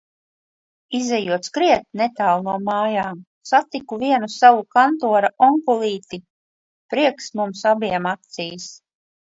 Izejot 0.99 1.49
skriet, 1.49 1.85
netālu 2.01 2.47
no 2.47 2.55
mājām, 2.71 3.21
satiku 3.51 4.01
vienu 4.05 4.33
savu 4.39 4.67
kantora 4.79 5.33
onkulīti. 5.51 6.25
Prieks 6.95 7.33
mums 7.43 7.67
abiem 7.77 8.15
acīs. 8.17 8.71